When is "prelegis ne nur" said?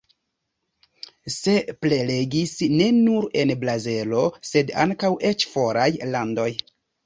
1.81-3.29